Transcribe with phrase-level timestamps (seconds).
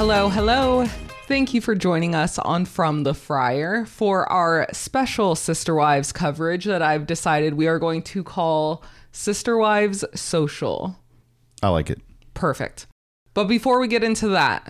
[0.00, 0.86] Hello, hello.
[1.26, 6.64] Thank you for joining us on From the Friar for our special Sister Wives coverage
[6.64, 8.82] that I've decided we are going to call
[9.12, 10.98] Sister Wives Social.
[11.62, 12.00] I like it.
[12.32, 12.86] Perfect.
[13.34, 14.66] But before we get into that,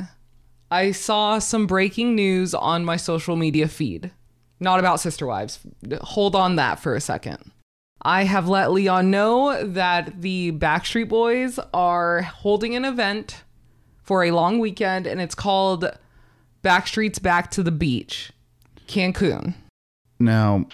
[0.69, 4.11] I saw some breaking news on my social media feed.
[4.59, 5.61] Not about Sister Wives.
[6.01, 7.53] Hold on that for a second.
[8.03, 13.45] I have let Leon know that the Backstreet Boys are holding an event
[14.11, 15.85] for a long weekend, and it's called
[16.65, 18.33] Backstreet's Back to the Beach,
[18.89, 19.55] Cancun.
[20.19, 20.67] Now,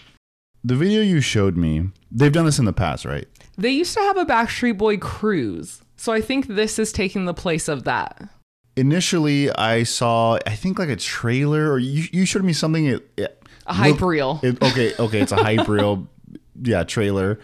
[0.65, 3.29] the video you showed me, they've done this in the past, right?
[3.59, 7.35] They used to have a Backstreet Boy cruise, so I think this is taking the
[7.35, 8.27] place of that.
[8.75, 12.87] Initially, I saw, I think like a trailer, or you, you showed me something.
[12.87, 14.41] It, it A hype looked- reel.
[14.43, 16.09] it- okay, okay, it's a hype reel,
[16.63, 17.39] yeah, trailer.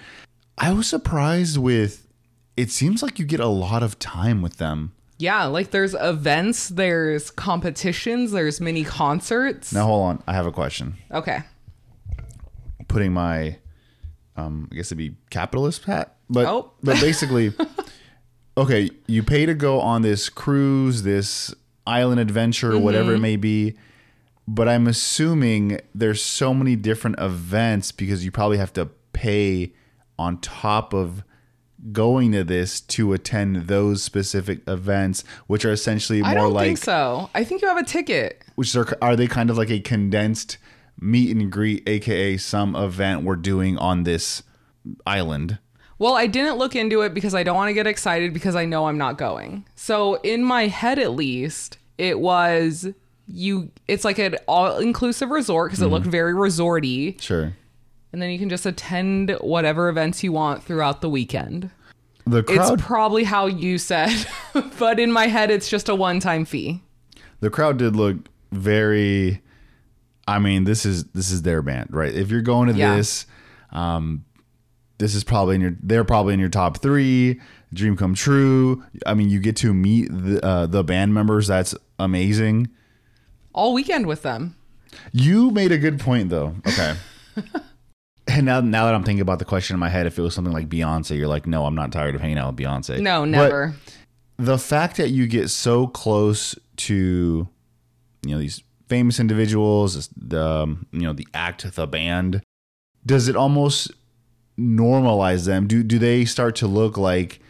[0.57, 2.09] I was surprised with.
[2.57, 4.93] It seems like you get a lot of time with them.
[5.23, 9.73] Yeah, like there's events, there's competitions, there's mini concerts.
[9.73, 10.97] Now, hold on, I have a question.
[11.13, 11.39] Okay.
[12.89, 13.59] Putting my,
[14.37, 16.73] um, I guess it'd be capitalist hat, but Oh.
[16.83, 17.53] but basically,
[18.57, 21.55] okay, you pay to go on this cruise, this
[21.87, 23.23] island adventure, whatever it Mm-hmm.
[23.23, 23.77] may be.
[24.49, 29.73] But I'm assuming there's so many different events because you probably have to pay
[30.19, 31.23] on top of
[31.91, 36.67] going to this to attend those specific events, which are essentially more I don't like
[36.67, 37.31] think so.
[37.35, 38.43] I think you have a ticket.
[38.55, 40.59] which are are they kind of like a condensed
[41.01, 44.43] meet and greet, aka some event we're doing on this
[45.07, 45.59] island.
[45.99, 48.65] Well, I didn't look into it because I don't want to get excited because I
[48.65, 49.67] know I'm not going.
[49.77, 52.89] So, in my head at least, it was
[53.29, 55.95] you it's like an all-inclusive resort because it mm-hmm.
[55.95, 57.55] looked very resorty Sure.
[58.13, 61.71] And then you can just attend whatever events you want throughout the weekend.
[62.27, 64.27] The It's probably how you said,
[64.79, 66.83] but in my head it's just a one-time fee.
[67.41, 68.17] the crowd did look
[68.53, 69.41] very
[70.29, 72.15] I mean, this is this is their band, right?
[72.15, 72.97] If you're going to Yeah.
[72.97, 73.27] this,
[73.73, 74.25] um
[74.99, 77.41] this is probably in your they're probably in your top 3,
[77.75, 78.85] dream come true.
[79.05, 81.49] I mean, you get to meet the uh, the band members.
[81.49, 82.69] That's amazing.
[83.53, 84.55] All weekend with them.
[85.11, 86.55] You made a good point though.
[86.69, 86.95] Okay.
[88.37, 90.35] and now now that I'm thinking about the question in my head, if it was
[90.35, 93.01] something like Beyonce, you're like, no, I'm not tired of hanging out with Beyonce.
[93.01, 93.75] No, But never.
[94.39, 97.49] the fact that you get so close to
[98.25, 102.43] you know these famous individuals, the um, you know the act, the band,
[103.07, 103.91] does it almost
[104.59, 105.67] normalize them?
[105.67, 107.41] Do do they start to look like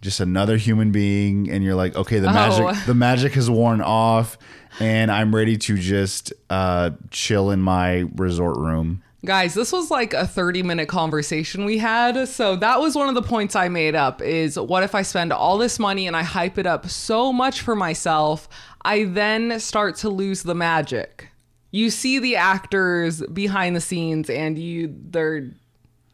[0.00, 2.32] just another human being and you're like okay the Oh.
[2.32, 4.36] magic the magic has worn off
[4.78, 10.12] and i'm ready to just uh chill in my resort room Guys, this was like
[10.12, 12.28] a 30 minute conversation we had.
[12.28, 15.32] So that was one of the points I made up is what if I spend
[15.32, 18.48] all this money and I hype it up so much for myself,
[18.84, 21.30] I then start to lose the magic.
[21.70, 25.50] You see the actors behind the scenes and you they're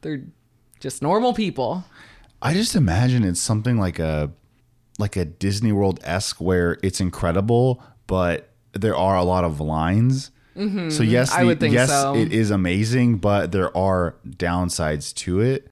[0.02, 0.22] they're
[0.78, 1.84] just normal people.
[2.40, 4.30] I just imagine it's something like a
[4.98, 10.30] like a Disney World esque where it's incredible, but there are a lot of lines.
[10.54, 11.40] So yes, Mm-hmm.
[11.40, 12.14] I would think yes, so.
[12.14, 15.68] it is amazing, but there are downsides to it.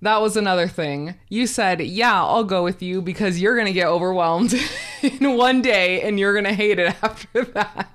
[0.00, 1.16] That was another thing.
[1.28, 4.54] You said, "Yeah, I'll go with you because you're going to get overwhelmed
[5.02, 7.88] in one day and you're going to hate it after that."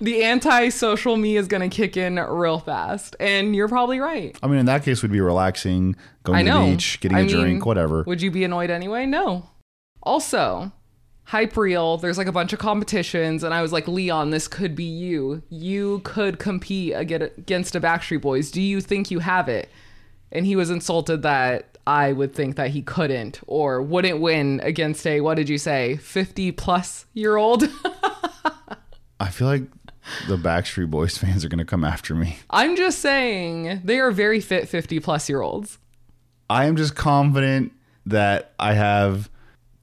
[0.00, 4.36] The anti-social me is going to kick in real fast, and you're probably right.
[4.40, 7.24] I mean, in that case, we'd be relaxing, going to the beach, getting I a
[7.24, 8.04] mean, drink, whatever.
[8.04, 9.04] Would you be annoyed anyway?
[9.06, 9.50] No.
[10.02, 10.70] Also,
[11.28, 14.74] hype reel, there's like a bunch of competitions, and I was like, Leon, this could
[14.74, 15.42] be you.
[15.50, 18.50] You could compete against a Backstreet Boys.
[18.50, 19.68] Do you think you have it?
[20.32, 25.06] And he was insulted that I would think that he couldn't or wouldn't win against
[25.06, 27.64] a, what did you say, 50 plus year old?
[29.20, 29.64] I feel like
[30.28, 32.38] the Backstreet Boys fans are going to come after me.
[32.48, 35.78] I'm just saying they are very fit 50 plus year olds.
[36.48, 37.72] I am just confident
[38.06, 39.28] that I have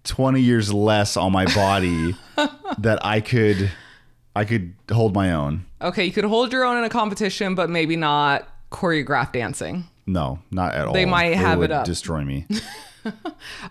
[0.06, 2.16] 20 years less on my body
[2.80, 3.72] that I could
[4.36, 5.66] I could hold my own.
[5.82, 9.86] Okay, you could hold your own in a competition, but maybe not choreographed dancing.
[10.06, 10.94] No, not at all.
[10.94, 11.86] They might have it up.
[11.86, 12.46] Destroy me.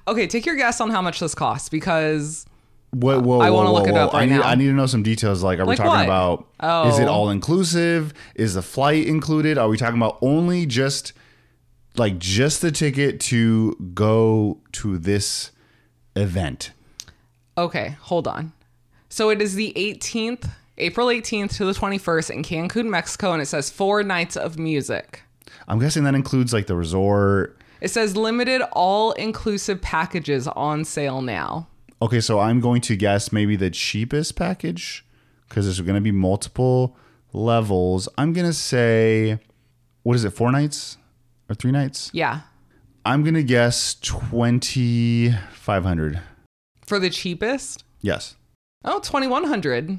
[0.06, 2.46] Okay, take your guess on how much this costs because
[2.92, 4.04] Whoa, whoa, I wanna whoa, look it whoa.
[4.06, 4.42] up I right need, now.
[4.42, 5.42] I need to know some details.
[5.42, 6.46] Like, are Like we talking what?
[6.60, 6.86] about?
[6.88, 7.12] Is it Oh.
[7.12, 8.14] all inclusive?
[8.36, 9.58] Is the flight included?
[9.58, 11.12] Are we talking about only just
[11.96, 15.50] like just the ticket to go to this
[16.16, 16.72] event?
[17.56, 18.52] okay, hold on.
[19.08, 23.46] So it is the 18th, April 18th to the 21st in Cancun, Mexico, and it
[23.46, 25.22] says four nights of music.
[25.68, 27.56] I'm guessing that includes like the resort.
[27.80, 31.68] It says limited all inclusive packages on sale now.
[32.02, 35.04] Okay, so I'm going to guess maybe the cheapest package
[35.48, 36.96] because there's going to be multiple
[37.32, 38.08] levels.
[38.18, 39.38] I'm going to say,
[40.02, 40.96] what is it, four nights
[41.48, 42.10] or three nights?
[42.12, 42.40] Yeah.
[43.04, 46.20] I'm going to guess 2500
[46.86, 47.84] For the cheapest?
[48.00, 48.36] Yes.
[48.84, 49.98] Oh, 2100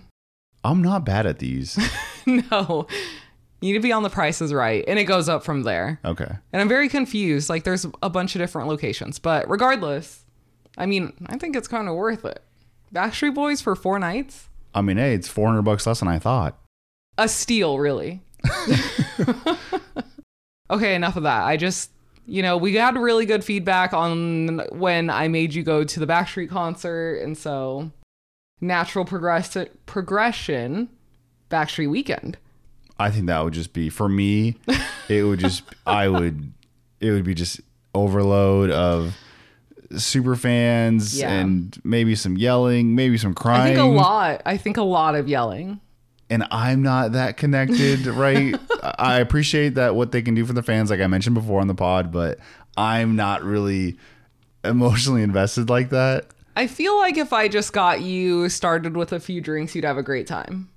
[0.64, 1.78] I'm not bad at these.
[2.28, 2.88] No.
[3.62, 4.84] You need to be on the prices right.
[4.88, 6.00] And it goes up from there.
[6.04, 6.26] Okay.
[6.52, 7.50] And I'm very confused.
[7.50, 9.20] Like, there's a bunch of different locations.
[9.20, 10.26] But regardless,
[10.76, 12.42] I mean, I think it's kind of worth it.
[12.92, 14.50] Backstreet Boys for four nights?
[14.74, 16.58] I mean, hey, it's 400 bucks less than I thought.
[17.20, 18.24] A steal, really.
[20.72, 21.44] okay, enough of that.
[21.44, 21.92] I just,
[22.26, 26.08] you know, we got really good feedback on when I made you go to the
[26.08, 27.18] Backstreet concert.
[27.22, 27.92] And so,
[28.62, 30.90] natural progress- progression,
[31.50, 32.38] Backstreet Weekend.
[32.98, 34.56] I think that would just be for me.
[35.10, 36.54] It would just I would
[37.02, 37.60] it would be just
[37.94, 39.16] overload of
[39.98, 41.30] super fans Yeah.
[41.32, 43.62] and maybe some yelling, maybe some crying.
[43.62, 44.42] I think a lot.
[44.46, 45.80] I think a lot of yelling.
[46.30, 48.56] And I'm not that connected, right?
[48.98, 51.68] I appreciate that what they can do for the fans, like I mentioned before on
[51.68, 52.40] the pod, but
[52.76, 53.98] I'm not really
[54.64, 56.26] emotionally invested like that.
[56.56, 59.98] I feel like if I just got you started with a few drinks, you'd have
[59.98, 60.70] a great time.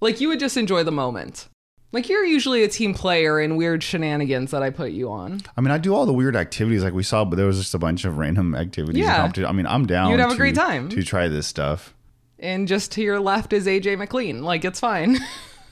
[0.00, 1.48] Like you would just enjoy the moment.
[1.92, 5.40] Like you're usually a team player in weird shenanigans that I put you on.
[5.56, 7.74] I mean, I do all the weird activities like we saw, but there was just
[7.74, 9.02] a bunch of random activities.
[9.02, 9.30] Yeah.
[9.46, 10.10] I mean, I'm down.
[10.10, 10.88] You'd have a great time.
[10.90, 11.94] to try this stuff.
[12.38, 14.42] And just to your left is AJ McLean.
[14.42, 15.18] Like it's fine.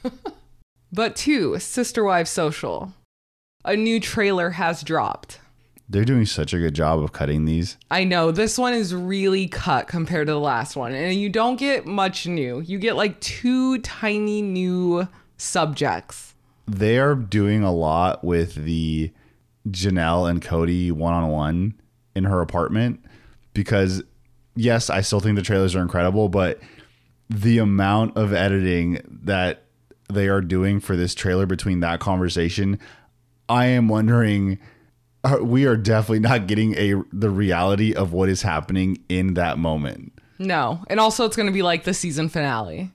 [0.92, 2.92] but two, Sister Wives Social.
[3.64, 5.40] A new trailer has dropped.
[5.88, 7.76] They're doing such a good job of cutting these.
[7.90, 11.56] I know this one is really cut compared to the last one, and you don't
[11.56, 12.60] get much new.
[12.60, 16.34] You get like two tiny new subjects.
[16.66, 19.12] They are doing a lot with the
[19.68, 21.74] Janelle and Kody one on one
[22.14, 23.04] in her apartment
[23.52, 24.02] because,
[24.56, 26.60] yes, I still think the trailers are incredible, but
[27.30, 29.62] the amount of editing that
[30.12, 32.78] they are doing for this trailer between that conversation,
[33.48, 34.58] I am wondering.
[35.24, 39.58] are- We are definitely not getting a the reality of what is happening in that
[39.58, 40.12] moment.
[40.38, 42.90] No, and also it's going to be like the season finale.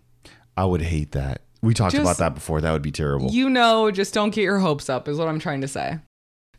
[0.55, 1.41] I would hate that.
[1.63, 2.61] We talked Just- about that before.
[2.61, 3.31] That would be terrible.
[3.31, 5.97] You know, just don't get your hopes up, is what I'm trying to say.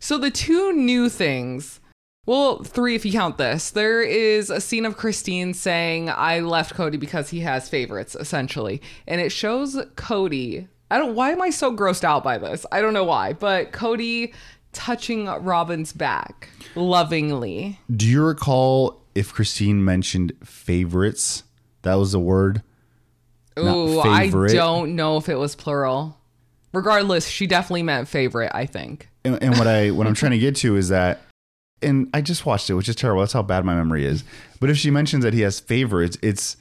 [0.01, 1.79] So, the two new things,
[2.27, 6.75] well, three if you count this, there is a scene of Christine saying, I left
[6.75, 8.83] Kody because he has favorites, essentially.
[9.07, 10.69] And it shows Kody.
[10.91, 12.67] I don't, why am I so grossed out by this?
[12.71, 14.35] I don't know why, but Kody
[14.73, 17.81] touching Robyn's back lovingly.
[17.95, 21.45] Do you recall if Christine mentioned favorites?
[21.83, 22.63] That was the word.
[23.59, 26.19] Ooh, I don't know if it was plural.
[26.73, 29.09] Regardless, she definitely meant favorite, I think.
[29.25, 31.21] And, and what I what I'm trying to get to is that,
[31.83, 33.21] and I just watched it, which is terrible.
[33.23, 34.25] That's how bad my memory is.
[34.61, 36.57] But if she mentions that he has favorites, it's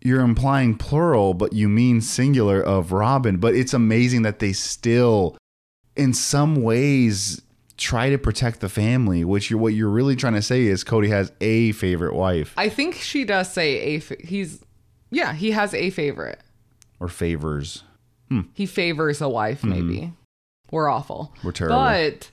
[0.00, 3.38] you're implying plural, but you mean singular of Robyn.
[3.38, 5.36] But it's amazing that they still,
[5.96, 7.40] in some ways,
[7.76, 9.24] try to protect the family.
[9.24, 12.68] Which you're what you're really trying to say is Kody has a favorite wife I
[12.68, 14.00] think she does say a.
[14.00, 14.60] Fa- he's,
[15.10, 16.40] yeah, he has a favorite.
[17.00, 17.82] or favors.
[18.28, 18.42] Hmm.
[18.54, 19.60] He favors a wife.
[19.62, 19.70] Hmm.
[19.70, 20.12] Maybe
[20.70, 21.32] we're awful.
[21.44, 21.76] We're terrible.
[21.78, 22.30] But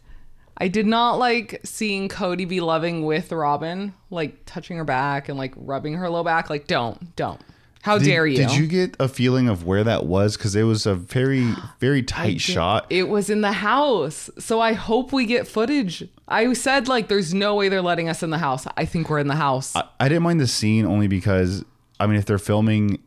[0.61, 5.35] I did not like seeing Kody be loving with Robyn, like touching her back and
[5.35, 6.51] like rubbing her low back.
[6.51, 7.41] Like, don't, don't.
[7.81, 8.37] How Did, dare you?
[8.37, 10.37] Did you get a feeling of where that was?
[10.37, 12.85] Because it was a very, very tight shot.
[12.91, 14.29] It was in the house.
[14.37, 16.07] So I hope we get footage.
[16.27, 18.67] I said, like, there's no way they're letting us in the house.
[18.77, 19.75] I think we're in the house.
[19.75, 21.65] I, I didn't mind the scene only because,
[21.99, 23.01] I mean, if they're filming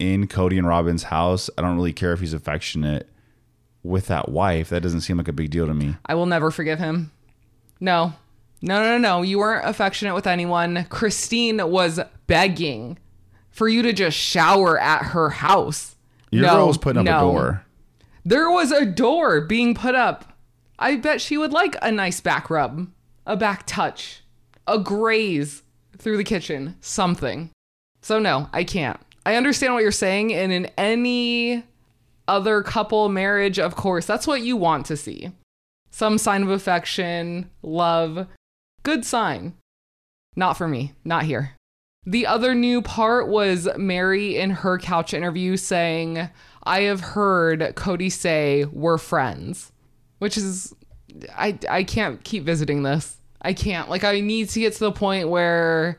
[0.00, 3.08] in Kody and Robyn's house, I don't really care if he's affectionate
[3.82, 4.68] with that wife.
[4.68, 5.96] That doesn't seem like a big deal to me.
[6.06, 7.10] I will never forgive him.
[7.80, 8.14] No.
[8.60, 9.22] No, no, no, no.
[9.22, 10.86] You weren't affectionate with anyone.
[10.88, 12.98] Christine was begging
[13.50, 15.96] for you to just shower at her house.
[16.30, 17.16] Your no, girl was putting up no.
[17.16, 17.64] a door.
[18.24, 20.36] There was a door being put up.
[20.78, 22.88] I bet she would like a nice back rub,
[23.26, 24.22] a back touch,
[24.66, 25.62] a graze
[25.96, 27.50] through the kitchen, something.
[28.02, 29.00] So, no, I can't.
[29.26, 30.32] I understand what you're saying.
[30.34, 31.64] And in any
[32.28, 35.32] other couple marriage, of course, that's what you want to see
[35.90, 38.26] some sign of affection, love.
[38.82, 39.54] Good sign.
[40.36, 41.56] Not for me, not here.
[42.06, 46.30] The other new part was Meri in her couch interview saying,
[46.62, 49.72] I have heard Kody say we're friends,
[50.18, 50.74] which is,
[51.34, 53.16] I, I can't keep visiting this.
[53.42, 53.88] I can't.
[53.88, 55.98] Like, I need to get to the point where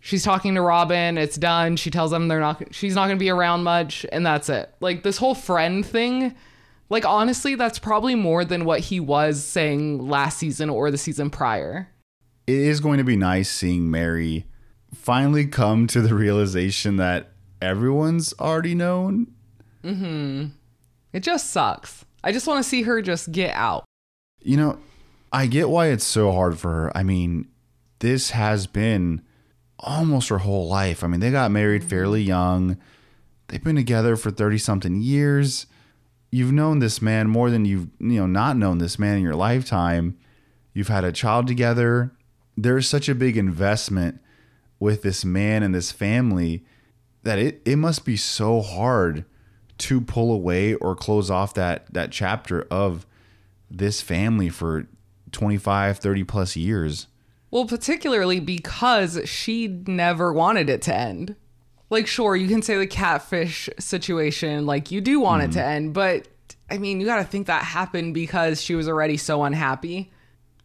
[0.00, 1.76] she's talking to Robyn, it's done.
[1.76, 4.72] She tells them they're not, she's not going to be around much, and that's it.
[4.80, 6.34] Like, this whole friend thing,
[6.88, 11.30] like, honestly, that's probably more than what he was saying last season or the season
[11.30, 11.88] prior.
[12.46, 14.46] It is going to be nice seeing Meri
[14.94, 19.26] finally come to the realization that everyone's already known?
[19.84, 20.52] Mhm.
[21.12, 22.04] It just sucks.
[22.24, 23.84] I just want to see her just get out.
[24.40, 24.78] You know,
[25.32, 26.96] I get why it's so hard for her.
[26.96, 27.48] I mean,
[27.98, 29.22] this has been
[29.78, 31.02] almost her whole life.
[31.02, 32.28] I mean, they got married fairly mm-hmm.
[32.28, 32.76] young.
[33.48, 35.66] They've been together for 30 something years.
[36.30, 39.34] You've known this man more than you've, you know, not known this man in your
[39.34, 40.18] lifetime.
[40.74, 42.12] You've had a child together.
[42.56, 44.20] There's such a big investment
[44.78, 46.64] with this man and this family
[47.22, 49.24] that it, it must be so hard
[49.78, 53.06] to pull away or close off that that chapter of
[53.70, 54.86] this family for
[55.32, 57.06] 25 30 plus years
[57.50, 61.36] Well, particularly because she never wanted it to end.
[61.90, 65.68] Like, sure, you can say the catfish situation, like, you do want it to mm-hmm.
[65.68, 66.28] end, but
[66.70, 70.10] I mean, you got to think that happened because she was already so unhappy.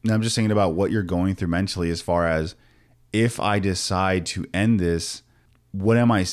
[0.04, 2.56] and i'm just thinking about what you're going through mentally as far as
[3.12, 5.24] if i decide to end this
[5.72, 6.26] what am i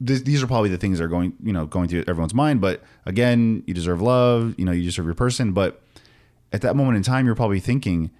[0.00, 2.60] this, these are probably the things that are going you know going through everyone's mind
[2.60, 5.82] but again you deserve love you know you deserve your person but
[6.52, 8.10] at that moment in time you're probably thinking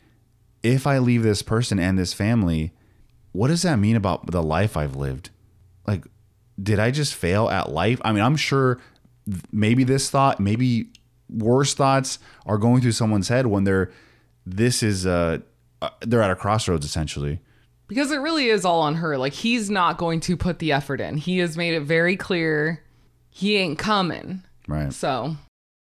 [0.72, 2.72] if i leave this person and this family
[3.32, 5.30] what does that mean about the life i've lived
[5.86, 6.04] like
[6.62, 8.78] did i just fail at life i mean i'm sure
[9.52, 10.88] maybe this thought maybe
[11.28, 13.90] worse thoughts are going through someone's head when they're
[14.46, 15.38] this is uh
[16.00, 17.40] they're at a crossroads essentially
[17.86, 19.16] Because it really is all on her.
[19.16, 21.16] Like, he's not going to put the effort in.
[21.16, 22.82] He has made it very clear
[23.30, 24.42] he ain't coming.
[24.66, 25.36] right So,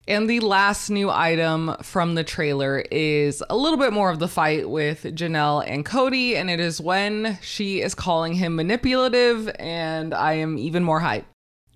[0.08, 4.28] and the last new item from the trailer is a little bit more of the
[4.28, 10.14] fight with Janelle and Kody, and it is when she is calling him manipulative, and
[10.14, 11.24] I am even more hyped.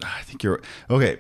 [0.04, 1.18] Ah, i think you're okay.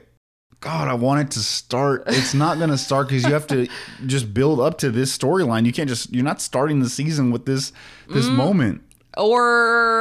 [0.60, 2.04] God i want it to start.
[2.06, 3.66] It's not going to start because you have to
[4.06, 5.66] just build up to this storyline.
[5.66, 7.72] You can't just you're not starting the season with this
[8.08, 8.36] this mm.
[8.36, 8.82] moment.
[9.16, 9.42] Or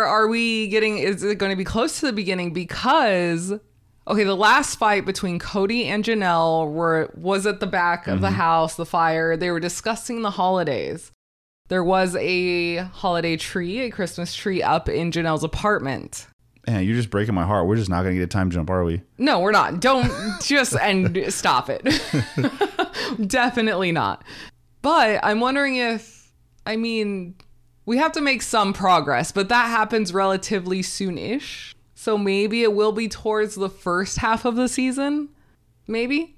[0.06, 2.54] are we getting, is it going to be close to the beginning?
[2.54, 3.54] Because,
[4.10, 8.28] okay, the last fight between Kody and Janelle were, was at the back of the
[8.28, 8.36] mm-hmm.
[8.36, 9.38] house, the fire.
[9.38, 11.12] They were discussing the holidays.
[11.68, 16.28] There was a holiday tree, a Christmas tree up in Janelle's apartment.
[16.68, 18.70] man you're just breaking my heart we're just not going to get a time jump
[18.70, 19.80] are we No, we're not.
[19.80, 20.12] Don't
[20.42, 21.84] just and stop it.
[23.28, 24.24] Definitely not.
[24.82, 26.32] But I'm wondering if,
[26.66, 27.36] I mean,
[27.86, 31.76] we have to make some progress, but that happens relatively soon ish.
[32.00, 35.28] So maybe it will be towards the first half of the season.
[35.86, 36.38] Maybe.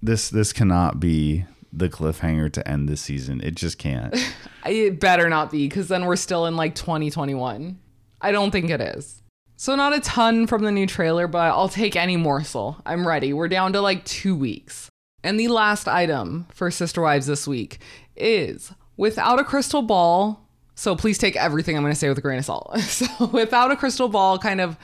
[0.00, 4.14] this this cannot be the cliffhanger to end this season it just can't
[4.66, 7.78] It better not be, because then we're still in like 2021.
[8.22, 9.20] I don't think it is.
[9.56, 12.78] So, not a ton from the new trailer, but I'll take any morsel.
[12.86, 13.34] I'm ready.
[13.34, 14.88] We're down to like two weeks.
[15.22, 17.80] And the last item for Sister Wives this week
[18.16, 20.41] is without a crystal ball.
[20.74, 22.76] So, please take everything I'm going to say with a grain of salt.
[22.80, 24.76] So, without a crystal ball, kind of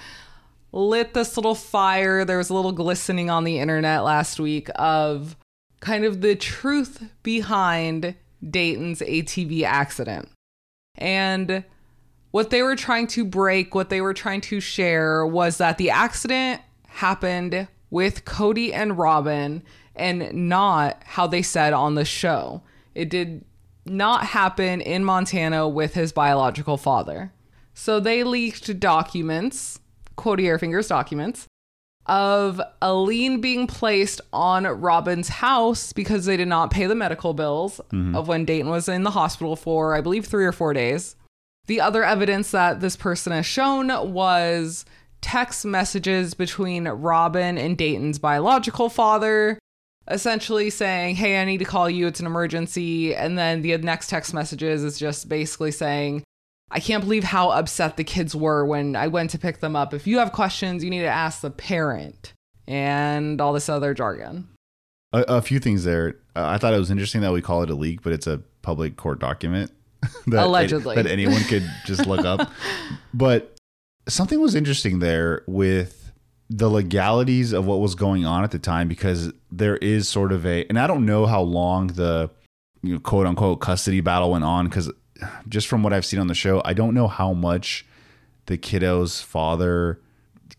[0.73, 2.25] lit this little fire.
[2.25, 5.37] There was a little glistening on the internet last week of
[5.81, 8.15] kind of the truth behind
[8.49, 10.29] Dayton's ATV accident.
[10.97, 11.65] And
[12.31, 15.91] what they were trying to break, what they were trying to share was that the
[15.91, 19.63] accident happened with Kody and Robyn
[19.95, 22.63] and not how they said on the show.
[22.95, 23.45] It did
[23.91, 27.33] not happen in Montana with his biological father.
[27.75, 29.81] So they leaked documents,
[30.17, 31.47] Cody Airfingers documents,
[32.07, 37.35] of a lien being placed on Robyn's house because they did not pay the medical
[37.35, 38.17] bills mm-hmm.
[38.17, 41.17] of when Dayton was in the hospital for, I believe, three or four days.
[41.67, 44.87] The other evidence that this person has shown was
[45.21, 49.59] text messages between Robyn and Dayton's biological father,
[50.11, 52.07] essentially saying, Hey, I need to call you.
[52.07, 53.15] It's an emergency.
[53.15, 56.25] And then the next text messages is just basically saying,
[56.71, 59.95] I can't believe how upset the kids were when I went to pick them up.
[59.95, 62.35] If you have questions, you need to ask the parent
[62.69, 64.47] and all this other jargon.
[65.15, 67.71] a, a few things there uh, i thought it was interesting that we call it
[67.71, 69.73] a leak but it's a public court document
[70.27, 70.95] that Allegedly.
[70.95, 72.51] that anyone could just look up
[73.15, 73.57] but
[74.07, 76.08] something was interesting there with
[76.51, 80.47] the legalities of what was going on at the time because there is sort of
[80.47, 82.31] a and I don't know how long the
[82.83, 84.91] you know, quote unquote custody battle went on because
[85.49, 87.85] just from what I've seen on the show, I don't know how much
[88.47, 90.01] the kiddo's father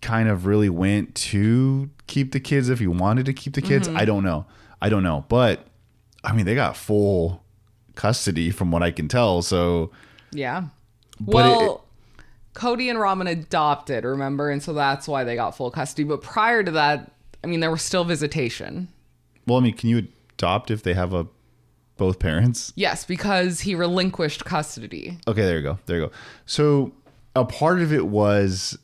[0.01, 3.87] kind of really went to keep the kids if he wanted to keep the kids.
[3.87, 3.97] Mm-hmm.
[3.97, 4.45] I don't know.
[4.81, 5.25] I don't know.
[5.27, 5.65] But
[6.23, 7.43] I mean, they got full
[7.95, 9.41] custody from what I can tell.
[9.41, 9.91] So
[10.31, 10.65] Yeah.
[11.19, 11.85] But it- well,
[12.53, 14.49] Kody and Robyn adopted, remember?
[14.49, 16.03] And so that's why they got full custody.
[16.03, 17.11] But prior to that,
[17.43, 18.89] I mean, there was still visitation.
[19.47, 21.27] Well, I mean, can you adopt if they have a
[21.97, 22.73] both parents?
[22.75, 25.17] Yes, because he relinquished custody.
[25.27, 25.79] Okay, there you go.
[25.85, 26.11] There you go.
[26.45, 26.93] So
[27.35, 28.77] a part of it was,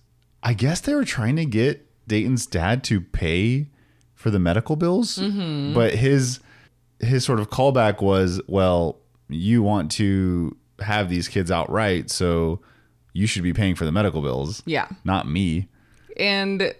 [0.44, 3.68] I guess they were trying to get Dayton's dad to pay
[4.14, 5.74] for the medical bills, mm-hmm.
[5.74, 6.40] but his
[7.00, 12.62] his sort of callback was, well, you want to have these kids outright, so
[13.16, 14.88] you should be paying for the medical bills, Yeah.
[15.06, 15.70] not me.
[16.18, 16.74] And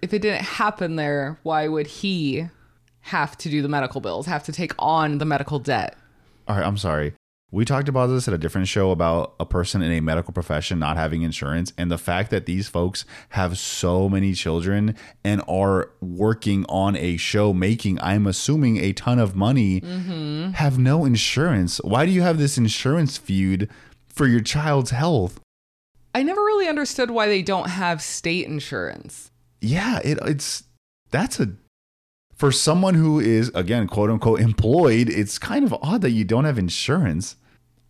[0.00, 2.46] if it didn't happen there, why would he
[3.02, 5.96] have to do the medical bills, have to take on the medical debt?
[6.46, 7.14] All right, I'm sorry.
[7.52, 10.78] We talked about this at a different show about a person in a medical profession
[10.78, 14.94] not having insurance and the fact that these folks have so many children
[15.24, 20.52] and are working on a show making, I'm assuming, a ton of money, mm-hmm.
[20.52, 21.78] have no insurance.
[21.78, 23.68] Why do you have this insurance feud
[24.06, 25.39] for your child's health?
[26.14, 29.30] I never really understood why they don't have state insurance.
[29.60, 30.64] Yeah, it, it's
[31.10, 31.52] that's a
[32.34, 35.08] for someone who is again quote unquote employed.
[35.08, 37.36] It's kind of odd that you don't have insurance.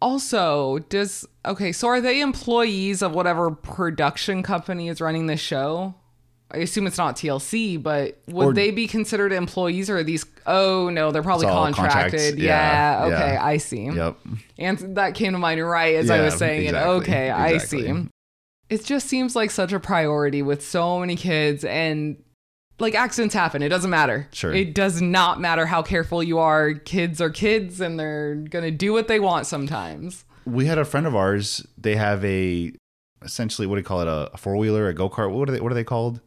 [0.02, 5.94] Also, does okay, so are they employees of whatever production company is running this show?
[6.52, 10.26] I assume it's not TLC, but would Or- they be considered employees or are these
[10.46, 12.38] oh no, they're probably contracted.
[12.38, 13.44] Yeah, Yeah, okay, yeah.
[13.44, 13.84] I see.
[13.84, 14.16] Yep.
[14.58, 16.96] And that came to mind right as I was saying exactly, it.
[16.96, 18.06] Okay, I see.
[18.68, 22.22] It just seems like such a priority with so many kids and
[22.78, 23.62] like accidents happen.
[23.62, 24.28] It doesn't matter.
[24.32, 24.52] Sure.
[24.54, 26.72] It does not matter how careful you are.
[26.74, 30.24] Kids are kids and they're going to do what they want sometimes.
[30.46, 31.66] we had a friend of ours.
[31.76, 32.72] They have a
[33.22, 34.08] essentially what do you call it?
[34.08, 35.30] A, four wheeler, a go kart.
[35.30, 35.60] What are they?
[35.60, 36.20] What are they called?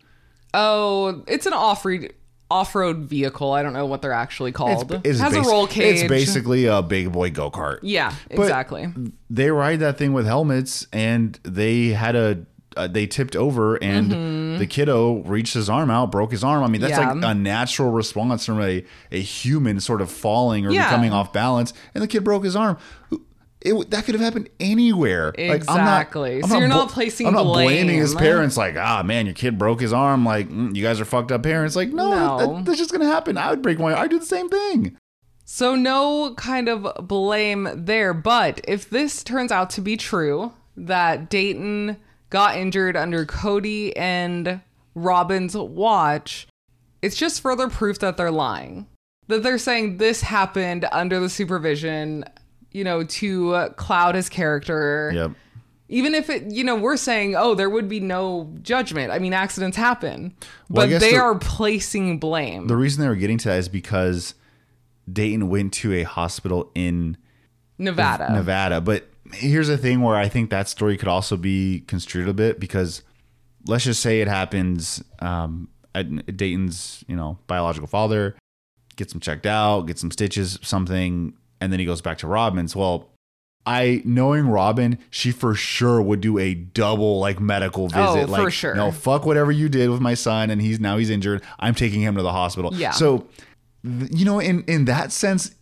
[0.53, 2.13] Oh, it's an off-road
[2.51, 3.51] off-road vehicle.
[3.51, 4.91] I don't know what they're actually called.
[5.03, 6.01] It's Has basi- a roll cage.
[6.01, 7.79] It's basically a big boy go kart.
[7.81, 8.87] Yeah, But- exactly.
[9.29, 12.45] They ride that thing with helmets, and they had a.
[12.75, 16.63] Uh, they tipped over, and the kiddo reached his arm out, broke his arm.
[16.63, 17.19] I mean, that's Mm-hmm.
[17.21, 17.27] Yeah.
[17.27, 20.85] like a natural response from a, a human sort of falling or Yeah.
[20.89, 22.77] becoming off balance, and the kid broke his arm.
[23.65, 25.33] It, that could have happened anywhere.
[25.37, 26.41] Exactly.
[26.41, 28.57] So you're not placing I'm not blaming his parents.
[28.57, 30.25] Like, ah, man, your kid broke his arm.
[30.25, 31.75] Like, mm, you guys are fucked up parents.
[31.75, 32.37] Like, no, No.
[32.55, 33.37] that- that's just gonna happen.
[33.37, 33.97] I would break my.
[33.97, 34.97] I do the same thing.
[35.45, 41.29] So no kind of blame there, but if this turns out to be true that
[41.29, 41.97] Dayton
[42.29, 44.61] got injured under Kody and
[44.95, 46.47] Robyn's watch,
[47.01, 48.87] it's just further proof that they're lying.
[49.27, 52.25] That they're saying this happened under the supervision,
[52.73, 55.11] you know, to uh, cloud his character.
[55.13, 55.31] Yep.
[55.89, 59.11] Even if it, you know, we're saying, oh, there would be no judgment.
[59.11, 60.35] I mean, accidents happen.
[60.69, 62.67] Well, but they the- are placing blame.
[62.67, 64.33] The reason they were getting to that is because
[65.11, 67.17] Dayton went to a hospital in
[67.77, 68.33] Nevada.
[68.33, 68.81] Nevada.
[68.81, 72.59] But here's the thing where I think that story could also be construed a bit
[72.59, 73.03] because
[73.67, 78.35] let's just say it happens um, at Dayton's, you know, biological father
[78.95, 82.75] gets him checked out, gets some stitches, something, and then he goes back to Robyn's.
[82.75, 83.09] Well,
[83.65, 88.25] I knowing Robyn, she for sure would do a double like medical Oh, visit.
[88.25, 88.75] for like, sure.
[88.75, 91.41] No, fuck whatever you did with my son, and he's now he's injured.
[91.59, 92.73] I'm taking him to the hospital.
[92.73, 92.91] Yeah.
[92.91, 93.27] So,
[93.83, 95.55] you know, in in that sense,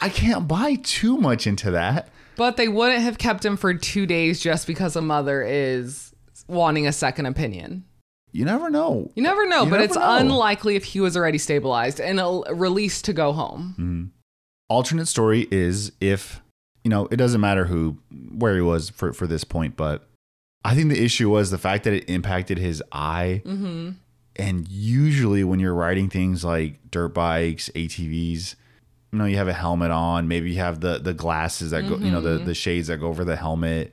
[0.00, 2.08] I can't buy too much into that.
[2.36, 6.14] But they wouldn't have kept him for two days just because a mother is
[6.48, 7.84] wanting a second opinion.
[8.32, 9.10] You never know.
[9.14, 10.16] You never know, You but never it's know.
[10.16, 14.12] unlikely if he was already stabilized and uh, released to go home.
[14.72, 16.40] Alternate story is if
[16.82, 17.98] you know it doesn't matter who
[18.34, 20.08] where he was for for this point, but
[20.64, 23.42] I think the issue was the fact that it impacted his eye.
[23.44, 23.90] Mm-hmm.
[24.36, 28.54] And usually, when you're riding things like dirt bikes, ATVs,
[29.12, 30.26] you know, you have a helmet on.
[30.26, 33.08] Maybe you have the the glasses that go, you know, the the shades that go
[33.08, 33.92] over the helmet.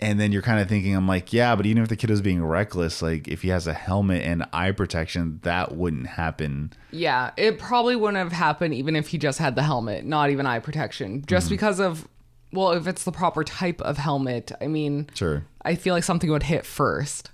[0.00, 2.20] And then you're kind of thinking, I'm like, yeah, but even if the kid was
[2.20, 6.72] being reckless, like if he has a helmet and eye protection, that wouldn't happen.
[6.90, 10.46] Yeah, it probably wouldn't have happened even if he just had the helmet, not even
[10.46, 11.24] eye protection.
[11.26, 11.54] Just mm-hmm.
[11.54, 12.08] because of,
[12.52, 15.44] well, if it's the proper type of helmet, I mean, Sure.
[15.64, 17.30] I feel like something would hit first.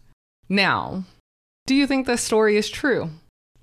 [0.49, 1.05] Now,
[1.67, 3.11] do you think this story is true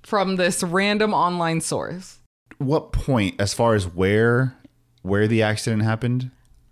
[0.02, 2.18] from this random online source?
[2.58, 4.56] What point, as far as where
[5.02, 6.30] where the accident happened?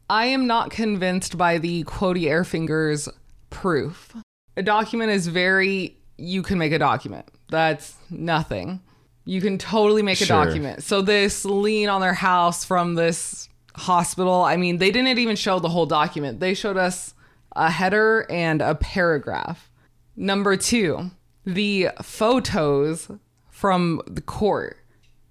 [0.08, 3.08] I am not convinced by the Quody Airfingers
[3.50, 4.14] proof.
[4.56, 7.26] A document is very, you can make a document.
[7.50, 8.80] That's nothing.
[9.24, 10.44] You can totally make a Sure.
[10.44, 10.82] document.
[10.84, 15.58] So, this lien on their house from this hospital, I mean, they didn't even show
[15.58, 16.38] the whole document.
[16.40, 17.14] They showed us
[17.54, 19.70] a header and a paragraph.
[20.16, 21.10] Number two,
[21.44, 23.10] the photos
[23.50, 24.78] from the court.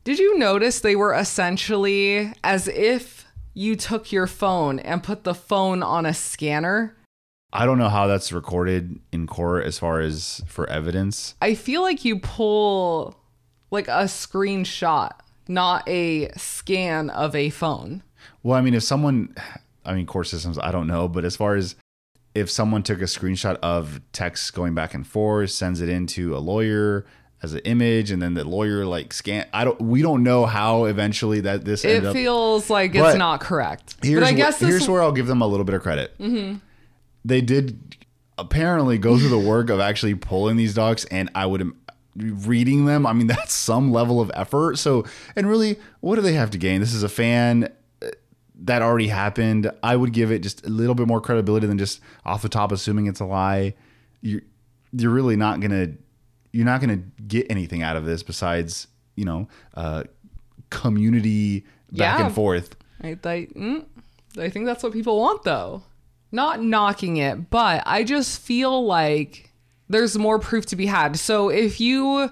[0.04, 3.25] Did you notice they were essentially as if
[3.56, 6.96] you took your phone and put the phone on a scanner?
[7.52, 11.36] I don't know how that's recorded in court as far as for evidence.
[11.42, 13.18] I feel like you pull
[13.72, 15.12] like a screenshot,
[15.48, 18.04] not a scan of a phone.
[18.44, 19.34] Well, I mean, if someone,
[19.86, 21.76] I mean, court systems, I don't know, but as far as
[22.36, 26.40] if someone took a screenshot of text going back and forth, sends it into a
[26.40, 27.06] lawyer
[27.46, 29.48] as an image, and then the lawyer like scan.
[29.54, 29.80] I don't.
[29.82, 32.14] We don't know how eventually that this It ended up.
[32.14, 33.96] feels like it's not correct.
[34.04, 35.82] Here's, but I wh- guess this here's where I'll give them a little bit of
[35.82, 36.14] credit.
[37.24, 37.96] They did
[38.38, 41.72] apparently go through the work of actually pulling these docs, and I would
[42.16, 43.06] reading them.
[43.08, 44.78] I mean, that's some level of effort.
[44.78, 45.06] So,
[45.36, 46.82] and really, what do they have to gain?
[46.82, 47.70] This is a fan
[48.02, 48.08] uh,
[48.62, 49.72] that already happened.
[49.84, 52.72] I would give it just a little bit more credibility than just off the top
[52.72, 53.74] assuming it's a lie.
[54.22, 54.42] You're
[54.98, 55.94] you're really not gonna
[56.56, 60.04] you're not gonna get anything out of this besides you know uh,
[60.70, 62.26] community back Yeah.
[62.26, 62.76] and forth.
[63.02, 63.86] I, I, mm,
[64.38, 65.84] I think that's what people want, though.
[66.32, 69.52] Not knocking it, but I just feel like
[69.90, 71.18] there's more proof to be had.
[71.18, 72.30] So if you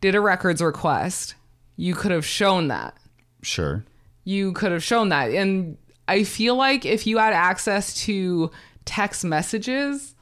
[0.00, 1.34] did a records request,
[1.76, 2.96] you could have shown that.
[3.42, 3.84] Sure.
[4.24, 5.30] You could have shown that.
[5.30, 8.50] And I feel like if you had access to
[8.84, 10.14] text messages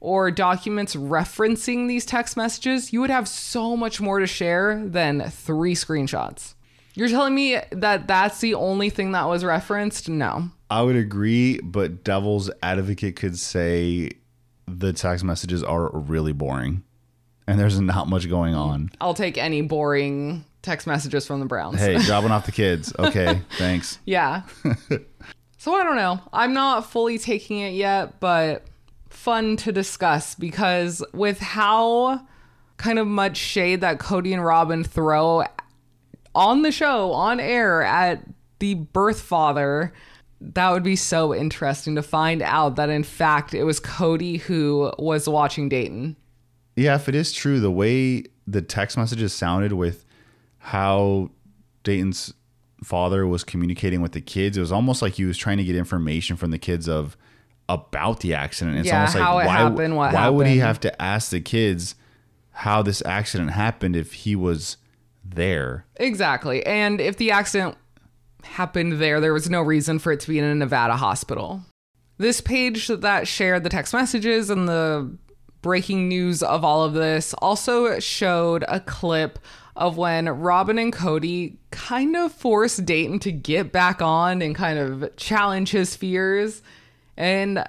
[0.00, 5.28] or documents referencing these text messages, you would have so much more to share than
[5.30, 6.54] three screenshots.
[6.94, 10.08] You're telling me that that's the only thing that was referenced?
[10.08, 10.50] No.
[10.70, 14.10] I would agree, but devil's advocate could say
[14.66, 16.82] the text messages are really boring
[17.48, 18.90] and there's not much going on.
[19.00, 21.80] I'll take any boring text messages from the Browns.
[21.80, 22.92] Hey, dropping off the kids.
[22.98, 23.98] Okay, thanks.
[24.04, 24.42] Yeah.
[25.56, 26.20] so I don't know.
[26.30, 28.66] I'm not fully taking it yet, but
[29.18, 32.24] fun to discuss because with how
[32.76, 35.44] kind of much shade that Kody and Robyn throw
[36.36, 38.24] on the show, on air at
[38.60, 39.92] the birth father,
[40.40, 44.92] that would be so interesting to find out that in fact it was Kody who
[45.00, 46.16] was watching Dayton.
[46.76, 50.04] Yeah, if it is true, the way the text messages sounded with
[50.58, 51.30] how
[51.82, 52.32] Dayton's
[52.84, 55.74] father was communicating with the kids, it was almost like he was trying to get
[55.74, 57.16] information from the kids of
[57.68, 58.78] about the accident.
[58.78, 61.40] It's Yeah, almost like how it why, happened, why would he have to ask the
[61.40, 61.94] kids
[62.50, 64.76] how this accident happened if he was
[65.24, 65.86] there?
[65.96, 66.64] Exactly.
[66.64, 67.76] And if the accident
[68.42, 71.62] happened there, there was no reason for it to be in a Nevada hospital.
[72.16, 75.16] This page that shared the text messages and the
[75.60, 79.38] breaking news of all of this also showed a clip
[79.76, 84.78] of when Robyn and Kody kind of forced Dayton to get back on and kind
[84.78, 86.62] of challenge his fears.
[87.18, 87.64] And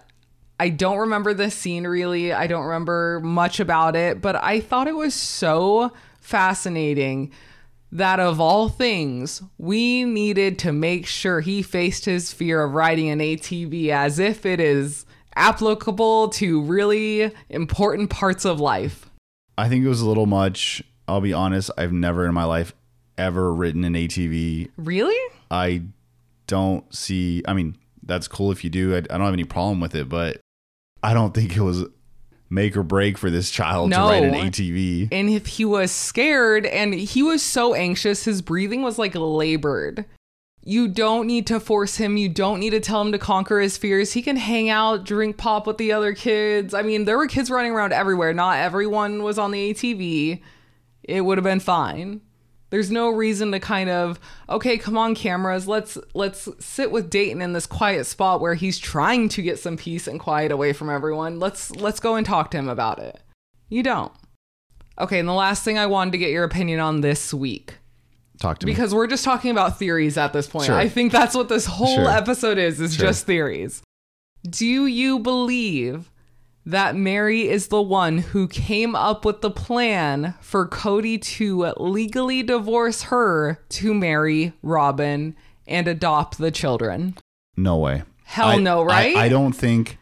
[0.59, 2.31] I don't remember the scene really.
[2.31, 7.31] I don't remember much about it, but I thought it was so fascinating
[7.91, 13.09] that of all things, we needed to make sure he faced his fear of riding
[13.09, 19.09] an ATV as if it is applicable to really important parts of life.
[19.57, 20.83] I think it was a little much.
[21.07, 22.75] I'll be honest, I've never in my life
[23.17, 24.69] ever ridden an ATV.
[24.77, 25.33] Really?
[25.49, 25.81] I
[26.45, 27.41] don't see.
[27.47, 27.75] I mean,
[28.09, 28.93] that's cool if you do.
[28.93, 30.41] I, I don't have any problem with it, but
[31.01, 31.85] I don't think it was
[32.49, 33.97] make or break for this child No.
[33.97, 35.09] to ride an ATV.
[35.11, 40.03] And if he was scared and he was so anxious, his breathing was like labored.
[40.61, 42.17] You don't need to force him.
[42.17, 44.11] You don't need to tell him to conquer his fears.
[44.13, 46.73] He can hang out, drink pop with the other kids.
[46.73, 48.33] I mean, there were kids running around everywhere.
[48.33, 50.41] Not everyone was on the ATV.
[51.03, 52.21] It would have been fine.
[52.71, 57.41] There's no reason to kind of, okay, come on cameras, let's let's sit with Dayton
[57.41, 60.89] in this quiet spot where he's trying to get some peace and quiet away from
[60.89, 61.39] everyone.
[61.39, 63.19] Let's let's go and talk to him about it.
[63.69, 64.11] You don't.
[64.99, 67.77] Okay, and the last thing I wanted to get your opinion on this week
[68.39, 68.71] Talk to me.
[68.73, 70.65] because we're just talking about theories at this point.
[70.65, 70.75] Sure.
[70.75, 72.09] I think that's what this whole Sure.
[72.09, 73.07] episode is is Sure.
[73.07, 73.81] just theories.
[74.47, 76.08] Do you believe
[76.69, 82.43] that Meri is the one who came up with the plan for Kody to legally
[82.43, 85.35] divorce her to marry Robyn
[85.67, 87.15] and adopt the children?
[87.57, 88.03] No way.
[88.23, 89.15] Hell I- no, I- right?
[89.15, 89.97] I, don't think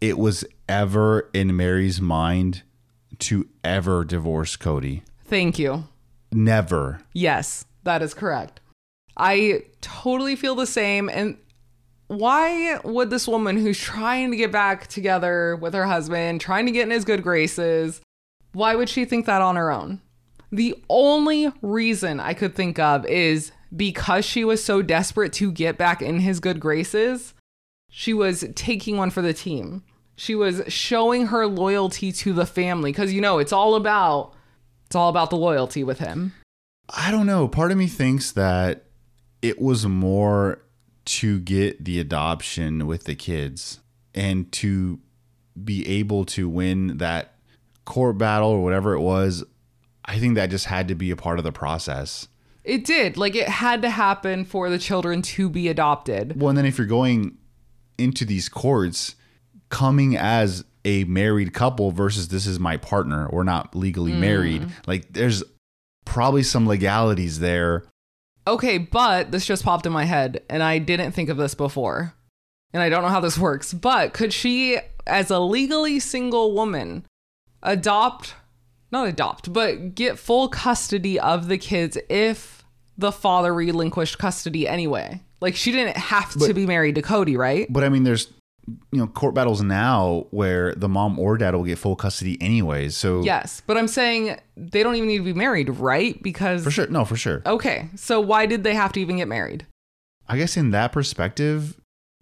[0.00, 2.62] it was ever in Meri's mind
[3.20, 5.02] to ever divorce Kody.
[5.24, 5.84] Thank you.
[6.32, 7.00] Never.
[7.12, 8.60] Yes, that is correct.
[9.16, 11.08] I totally feel the same.
[11.08, 11.36] And
[12.08, 16.72] why would this woman who's trying to get back together with her husband, trying to
[16.72, 18.00] get in his good graces,
[18.52, 20.00] why would she think that on her own?
[20.52, 25.76] The only reason I could think of is because she was so desperate to get
[25.76, 27.34] back in his good graces,
[27.90, 29.82] she was taking one for the team.
[30.16, 34.34] She was showing her loyalty to the family because you know, it's all about
[34.86, 36.34] it's all about the loyalty with him.
[36.88, 37.48] I don't know.
[37.48, 38.84] Part of me thinks that
[39.42, 40.63] it was more
[41.06, 43.80] to get the adoption with the kids
[44.14, 45.00] and to
[45.62, 47.34] be able to win that
[47.84, 49.44] court battle or whatever it was.
[50.04, 52.28] I think that just had to be a part of the process.
[52.62, 53.16] It did.
[53.16, 56.40] Like it had to happen for the children to be adopted.
[56.40, 57.36] Well, and then if you're going
[57.98, 59.14] into these courts,
[59.68, 63.28] coming as a married couple versus this is my partner.
[63.32, 64.18] We're not legally Mm.
[64.20, 64.66] married.
[64.86, 65.42] Like there's
[66.04, 67.84] probably some legalities there.
[68.46, 72.14] Okay, but this just popped in my head and I didn't think of this before.
[72.72, 77.06] And I don't know how this works, but could she, as a legally single woman,
[77.62, 78.34] adopt,
[78.90, 82.64] not adopt, but get full custody of the kids if
[82.98, 85.20] the father relinquished custody anyway?
[85.40, 87.72] Like she didn't have to be married to Kody, right?
[87.72, 88.28] But I mean, there's
[88.66, 92.96] you know court battles now where the mom or dad will get full custody anyways.
[92.96, 96.20] So Yes, but I'm saying they don't even need to be married, right?
[96.22, 97.42] Because for sure, no, for sure.
[97.44, 99.66] Okay, so why did they have to even get married?
[100.28, 101.78] I guess in that perspective,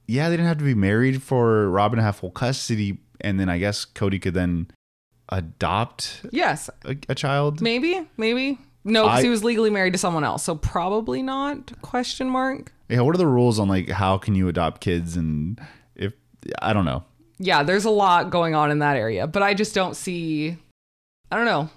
[0.07, 3.49] yeah, they didn't have to be married for Robyn to have full custody, and then
[3.49, 4.67] I guess Kody could then
[5.29, 7.61] adopt Yes, a, a child.
[7.61, 8.59] maybe, maybe.
[8.85, 11.81] No, because he was legally married to someone else, so probably not.
[11.83, 12.73] Question mark.
[12.89, 15.61] Yeah, what are the rules on like how can you adopt kids and
[15.95, 16.13] if
[16.61, 17.05] I don't know.
[17.39, 20.57] Yeah, there's a lot going on in that area, but I just don't see.
[21.31, 21.71] I don't know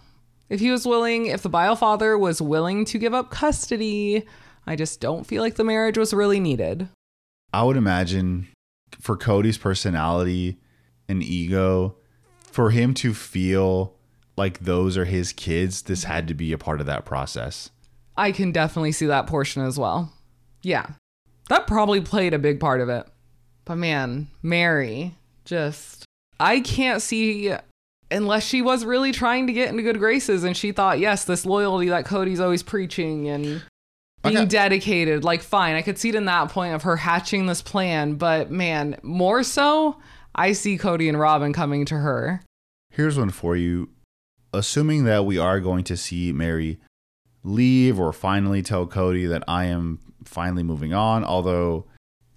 [0.49, 4.25] if he was willing, if the bio father was willing to give up custody.
[4.67, 6.89] I just don't feel like the marriage was really needed.
[7.54, 8.47] I would imagine
[8.99, 10.60] for Kody's personality
[11.08, 11.97] and ego,
[12.41, 13.95] for him to feel
[14.38, 17.69] like those are his kids, this had to be a part of that process.
[18.17, 20.13] I can definitely see that portion as well.
[20.62, 20.88] Yeah.
[21.49, 23.08] That probably played a big part of it.
[23.65, 26.06] But man, Meri, just,
[26.39, 27.54] I can't see,
[28.12, 31.45] unless she was really trying to get into good graces and she thought, yes, this
[31.45, 33.63] loyalty that Kody's always preaching and
[34.23, 34.45] being Okay.
[34.45, 38.15] dedicated, like, fine, I could see it in that point of her hatching this plan.
[38.15, 39.97] But man, more so,
[40.34, 42.41] I see Kody and Robyn coming to her.
[42.91, 43.89] Here's one for you.
[44.54, 46.80] Assuming that we are going to see Meri
[47.43, 51.86] leave or finally tell Kody that I am finally moving on, although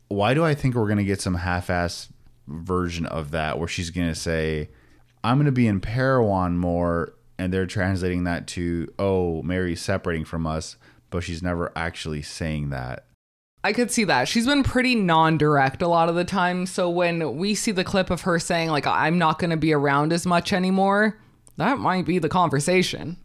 [0.09, 2.09] why do I think we're going to get some half-ass
[2.47, 4.71] version of that where she's going to say
[5.23, 10.25] I'm going to be in Parowan more and they're translating that to oh, Meri's separating
[10.25, 10.77] from us,
[11.11, 13.05] but she's never actually saying that.
[13.63, 14.29] I could see that.
[14.29, 16.65] She's been pretty non-direct a lot of the time.
[16.65, 19.73] So when we see the clip of her saying like I'm not going to be
[19.73, 21.19] around as much anymore,
[21.57, 23.17] that might be the conversation.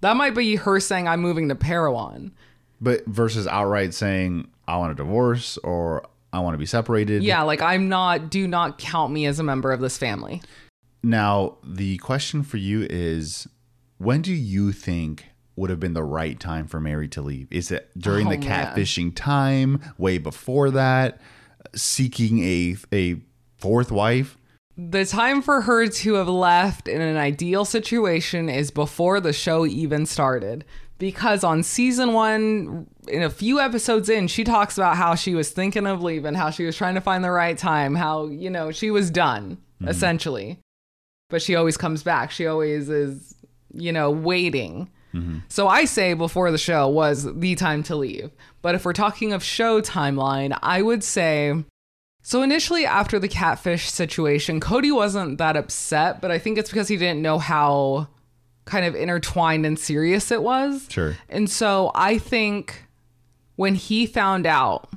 [0.00, 2.32] That might be her saying I'm moving to Parowan.
[2.80, 7.22] But versus outright saying I want a divorce or I want to be separated.
[7.22, 10.42] Yeah, like I'm not do not count me as a member of this family.
[11.02, 13.46] Now, the question for you is
[13.98, 17.48] when do you think would have been the right time for Meri to leave?
[17.50, 18.74] Is it during Oh, the man.
[18.76, 21.20] catfishing time, way before that,
[21.74, 23.20] seeking a a
[23.56, 24.36] fourth wife?
[24.76, 29.66] The time for her to have left in an ideal situation is before the show
[29.66, 30.64] even started.
[30.98, 35.50] Because on season one, in a few episodes in, she talks about how she was
[35.50, 38.72] thinking of leaving, how she was trying to find the right time, how, you know,
[38.72, 39.88] she was done, mm-hmm.
[39.88, 40.58] essentially.
[41.30, 42.30] But she always comes back.
[42.30, 43.36] She always is,
[43.72, 44.90] you know, waiting.
[45.14, 45.38] Mm-hmm.
[45.48, 48.30] So I say before the show was the time to leave.
[48.60, 51.64] But if we're talking of show timeline, I would say
[52.28, 56.88] so initially, after the catfish situation, Kody wasn't that upset, but I think it's because
[56.88, 58.08] he didn't know how
[58.68, 60.86] kind of intertwined and serious it was.
[60.88, 61.16] Sure.
[61.28, 62.84] And so I think
[63.56, 64.90] when he found out,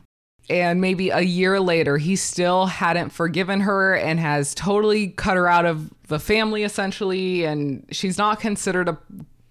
[0.50, 5.48] and maybe a year later, he still hadn't forgiven her and has totally cut her
[5.48, 8.98] out of the family essentially, and she's not considered a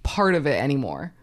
[0.03, 1.15] part of it anymore.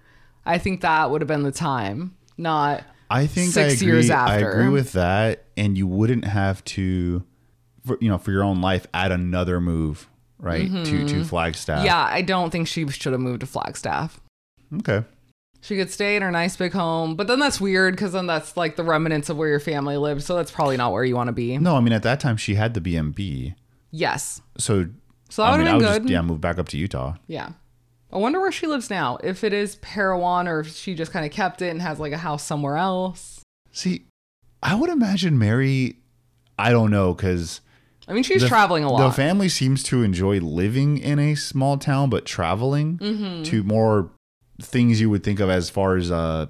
[0.45, 4.09] I think that would have been the time, not I think Six I agree, years
[4.09, 7.23] I agree with that, and you wouldn't have to,
[7.85, 11.77] for, you know, for your own life, add another move, right, to to Flagstaff.
[11.79, 11.85] Mm-hmm.
[11.85, 14.19] Yeah, I don't think she should have moved to Flagstaff.
[14.79, 15.03] Okay.
[15.61, 18.55] She could stay in her nice big home, but then that's weird because then that's
[18.55, 20.25] like the remnants of where your family lives.
[20.25, 21.57] So that's probably not where you want to be.
[21.57, 23.55] No, I mean at that time she had the BMB,
[23.91, 24.41] Yes.
[24.57, 24.85] so
[25.29, 26.09] So that would have been just good.
[26.09, 27.15] yeah move back up to Utah.
[27.27, 27.51] Yeah.
[28.13, 29.17] I wonder where she lives now.
[29.23, 32.13] If it is Parowan or if she just kind of kept it and has like
[32.13, 33.41] a house somewhere else.
[33.71, 34.05] See,
[34.63, 35.97] I would imagine Meri.
[36.57, 37.59] I don't know because
[38.07, 39.05] I mean, she's the- traveling a lot.
[39.07, 43.43] The family seems to enjoy living in a small town, but traveling Mm-hmm.
[43.43, 44.11] to more
[44.61, 46.49] things you would think of as far as a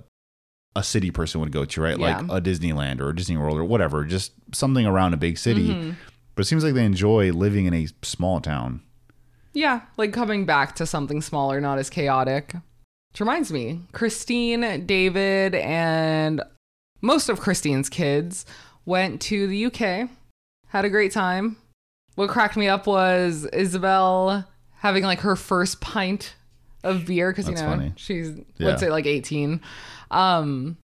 [0.76, 1.98] a city person would go to, right?
[1.98, 2.20] Yeah.
[2.20, 5.70] Like a Disneyland or a Disney World or whatever, just something around a big city.
[5.70, 5.92] Mm-hmm.
[6.36, 8.82] But it seems like they enjoy living in a small town.
[9.54, 12.54] Yeah, like coming back to something smaller, not as chaotic.
[13.12, 16.44] Which reminds me, Christine, David, and
[17.02, 18.46] most of Christine's kids
[18.86, 20.10] went to the UK,
[20.70, 21.58] had a great time.
[22.16, 24.46] What cracked me up was Ysabel
[24.80, 26.36] having like her first pint
[26.84, 27.94] of beer because you know funny.
[27.96, 28.68] she's Yeah.
[28.68, 29.62] let's say like 18.
[30.12, 30.78] Um,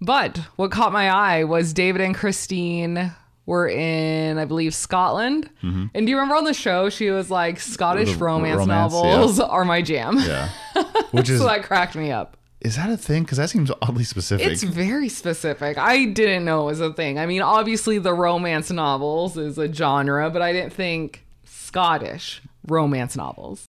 [0.00, 3.12] but what caught my eye was David and Christine
[3.46, 5.48] were in, I believe, Scotland.
[5.62, 8.18] And do you remember on the show she was like, Scottish Mm-hmm.
[8.18, 10.18] The romance, romance, novels are my jam.
[10.18, 10.48] Yeah.
[11.12, 12.36] Which is so that cracked me up.
[12.60, 13.24] Is that a thing?
[13.24, 14.46] Because that seems oddly specific.
[14.46, 15.78] It's very specific.
[15.78, 17.18] I didn't know it was a thing.
[17.18, 23.16] I mean, obviously, the romance novels is a genre, but I didn't think Scottish romance
[23.16, 23.66] novels.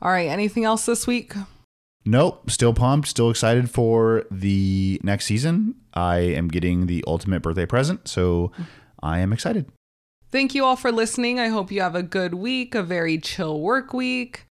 [0.00, 1.34] All right, anything else this week?
[2.04, 2.50] Nope.
[2.50, 3.08] Still pumped.
[3.08, 5.74] Still excited for the next season.
[5.92, 8.52] I am getting the ultimate birthday present, so
[9.02, 9.66] I am excited.
[10.30, 11.40] Thank you all for listening.
[11.40, 14.46] I hope you have a good week, a very chill work week.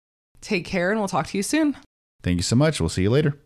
[0.40, 1.77] Take care, and we'll talk to you soon.
[2.23, 2.81] Thank you so much.
[2.81, 3.38] We'll see you later.